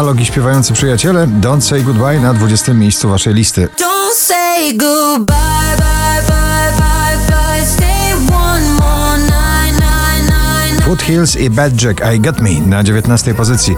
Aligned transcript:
Alok 0.00 0.20
i 0.20 0.26
śpiewający 0.26 0.72
przyjaciele 0.72 1.26
Don't 1.26 1.60
Say 1.60 1.82
Goodbye 1.82 2.20
na 2.20 2.34
20 2.34 2.74
miejscu 2.74 3.08
waszej 3.08 3.34
listy. 3.34 3.68
Don't 3.78 4.14
say 4.14 4.74
goodbye, 4.76 5.36
bye, 5.76 6.22
bye, 6.28 6.72
bye, 6.78 7.18
bye. 7.28 7.66
Stay 7.66 8.14
one 8.34 8.72
more 8.72 9.18
night, 9.18 9.80
night. 10.28 10.84
Foothills 10.84 11.36
i 11.36 11.50
Bad 11.50 11.82
Jack 11.82 12.00
I 12.14 12.20
Got 12.20 12.40
Me 12.40 12.50
na 12.66 12.82
19 12.82 13.34
pozycji. 13.34 13.76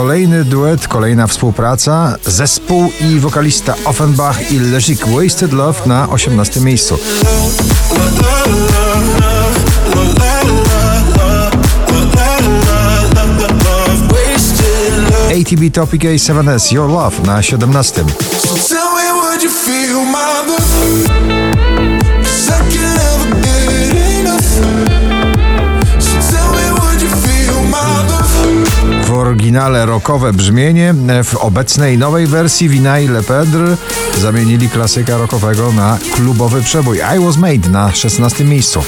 Kolejny 0.00 0.44
duet, 0.44 0.88
kolejna 0.88 1.26
współpraca, 1.26 2.16
zespół 2.26 2.92
i 3.00 3.18
wokalista 3.18 3.74
Offenbach 3.84 4.52
i 4.52 4.58
Lezik 4.58 5.06
Wasted 5.06 5.52
Love 5.52 5.78
na 5.86 6.08
18 6.10 6.60
miejscu. 6.60 6.98
ATB 15.30 15.74
Topic 15.74 16.02
A7S 16.02 16.72
Your 16.74 16.90
Love 16.90 17.22
na 17.26 17.42
17. 17.42 18.04
So 18.58 18.90
oryginale 29.60 29.86
rockowe 29.86 30.32
brzmienie, 30.32 30.94
w 31.24 31.36
obecnej 31.36 31.98
nowej 31.98 32.26
wersji 32.26 32.68
Vina 32.68 33.00
i 33.00 33.08
Lepedre 33.08 33.76
zamienili 34.18 34.68
klasyka 34.68 35.16
rockowego 35.16 35.72
na 35.72 35.98
klubowy 36.14 36.62
przebój 36.62 36.98
I 37.16 37.24
Was 37.24 37.36
Made 37.36 37.68
na 37.68 37.94
16 37.94 38.44
miejscu. 38.44 38.82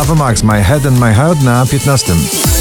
Ava 0.00 0.14
Max 0.14 0.42
My 0.42 0.62
Head 0.62 0.86
and 0.86 1.00
My 1.00 1.14
Heart 1.14 1.42
na 1.42 1.66
15. 1.66 2.51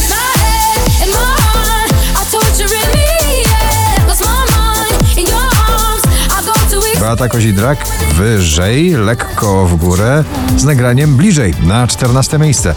Beata 7.02 7.30
Kozidrak 7.30 7.88
wyżej, 8.16 8.90
lekko 8.90 9.66
w 9.66 9.76
górę 9.76 10.24
z 10.58 10.64
nagraniem 10.64 11.16
bliżej 11.16 11.54
na 11.64 11.88
14 11.88 12.40
miejsce. 12.40 12.76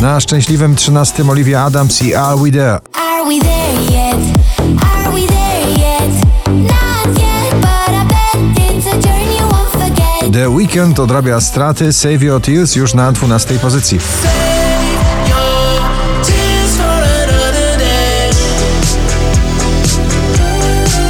Na 0.00 0.20
szczęśliwym 0.20 0.76
13 0.76 1.30
Olivia 1.30 1.64
Adams 1.64 2.02
i 2.02 2.14
Are 2.14 2.36
We 2.36 2.50
There. 2.50 2.78
Are 2.92 3.24
we 3.28 3.40
there 3.40 3.82
yet? 3.90 4.38
Are 4.82 5.10
we 5.10 5.26
there 5.26 5.70
yet? 5.70 6.24
Not 6.46 7.18
yet, 7.18 7.54
but 7.60 7.88
I 7.88 8.04
bet 8.08 8.58
it's 8.70 8.86
a 8.86 9.00
journey 9.00 9.36
you 9.36 9.48
won't 9.48 9.70
forget. 9.70 10.32
The 10.32 10.50
Weekend 10.50 10.98
odrabia 10.98 11.40
straty 11.40 11.92
Save 11.92 12.22
Your 12.22 12.42
Tears 12.42 12.76
już 12.76 12.94
na 12.94 13.12
12 13.12 13.58
pozycji. 13.58 13.98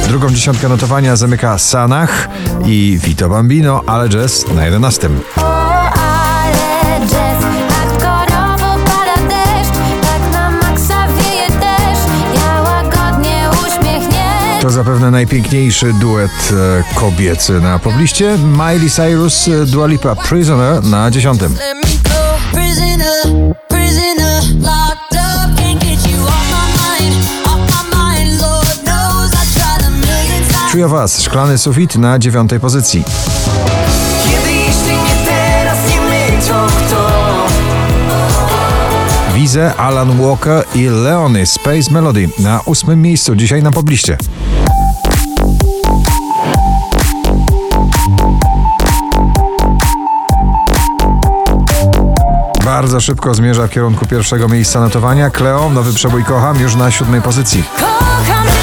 Drugą 0.09 0.29
dziesiątkę 0.29 0.69
notowania 0.69 1.15
zamyka 1.15 1.57
Sanach 1.57 2.29
i 2.65 2.99
Vito 3.03 3.29
Bambino, 3.29 3.83
ale 3.85 4.09
jazz 4.09 4.45
na 4.55 4.65
11. 4.65 5.09
O, 5.37 5.41
ale 5.91 6.99
jazz, 7.01 7.43
hardkorowo 7.69 8.83
pada 8.85 9.15
deszcz, 9.29 9.73
tak. 10.01 10.21
To 14.61 14.69
zapewne 14.69 15.11
najpiękniejszy 15.11 15.93
duet 15.93 16.31
e, 16.51 16.83
kobiecy 16.99 17.59
na 17.61 17.79
pobliście. 17.79 18.37
Miley 18.37 18.89
Cyrus, 18.89 19.47
e, 19.47 19.65
Dua 19.65 19.87
Lipa, 19.87 20.15
Prisoner 20.15 20.83
na 20.83 21.11
10. 21.11 21.41
of 30.77 30.91
Us, 30.91 31.21
Szklany 31.21 31.57
Sufit 31.57 31.95
na 31.95 32.19
9 32.19 32.51
pozycji. 32.61 33.03
Kiedy 34.23 34.51
jeśli 34.51 34.91
nie 34.91 35.25
teraz, 35.25 35.77
nie 35.89 36.01
my, 36.01 36.47
to 36.47 36.67
kto? 36.67 37.09
Wize, 39.33 39.75
Alan 39.75 40.21
Walker 40.21 40.63
i 40.75 40.85
Leony, 40.85 41.45
Space 41.45 41.91
Melody 41.91 42.29
na 42.39 42.65
8 42.65 43.01
miejscu 43.01 43.35
dzisiaj 43.35 43.63
na 43.63 43.71
pobliście. 43.71 44.17
Bardzo 52.65 52.99
szybko 52.99 53.33
zmierza 53.33 53.67
w 53.67 53.69
kierunku 53.69 54.05
pierwszego 54.05 54.47
miejsca 54.47 54.79
notowania. 54.79 55.29
Cleo, 55.29 55.69
nowy 55.69 55.93
przebój 55.93 56.23
Kocham 56.23 56.59
już 56.59 56.75
na 56.75 56.91
siódmej 56.91 57.21
pozycji. 57.21 57.63
Kocham 57.79 58.58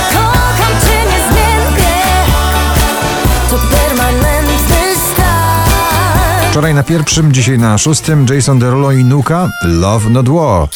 Wczoraj 6.56 6.74
na 6.74 6.82
pierwszym, 6.82 7.32
dzisiaj 7.32 7.58
na 7.58 7.78
szóstym 7.78 8.26
Jason 8.30 8.58
Derulo 8.58 8.92
i 8.92 9.04
Nuka 9.04 9.48
Love 9.62 10.10
Not 10.10 10.28
War. 10.28 10.38
Oh. 10.40 10.68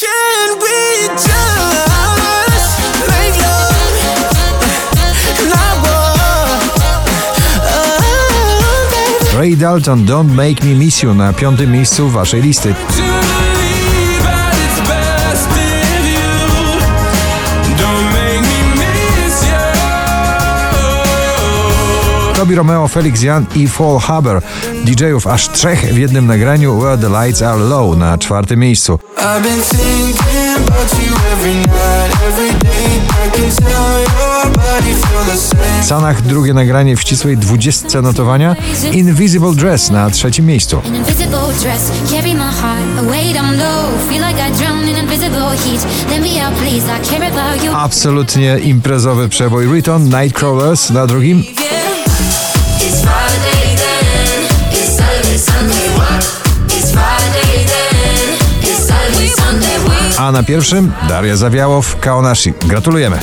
Ray 9.38 9.56
Dalton 9.56 10.06
Don't 10.06 10.34
Make 10.34 10.64
Me 10.64 10.74
Miss 10.74 11.02
You 11.02 11.14
na 11.14 11.32
piątym 11.32 11.72
miejscu 11.72 12.08
waszej 12.08 12.42
listy. 12.42 12.74
Tobi 22.40 22.54
Romeo, 22.54 22.88
Felix 22.88 23.22
Jan 23.22 23.46
i 23.54 23.68
Fall 23.68 23.98
Haber. 23.98 24.42
DJ-ów 24.84 25.26
aż 25.26 25.48
trzech 25.48 25.94
w 25.94 25.98
jednym 25.98 26.26
nagraniu 26.26 26.80
Where 26.80 26.98
the 26.98 27.08
Lights 27.08 27.42
Are 27.42 27.58
Low 27.58 27.96
na 27.96 28.18
czwartym 28.18 28.60
miejscu. 28.60 28.98
Same. 35.36 35.84
Sanach 35.84 36.22
drugie 36.22 36.54
nagranie 36.54 36.96
w 36.96 37.00
ścisłej 37.00 37.36
dwudziestce 37.36 38.02
notowania 38.02 38.56
Invisible 38.92 39.54
Dress 39.54 39.90
na 39.90 40.10
trzecim 40.10 40.46
miejscu. 40.46 40.82
Absolutnie 47.74 48.58
imprezowy 48.58 49.28
przebój 49.28 49.66
Riton 49.66 50.04
Nightcrawlers 50.04 50.90
na 50.90 51.06
drugim. 51.06 51.44
A 60.20 60.32
na 60.32 60.42
pierwszym 60.42 60.92
Daria 61.08 61.36
Zawiałow, 61.36 62.00
Kaonashi. 62.00 62.52
Gratulujemy. 62.66 63.18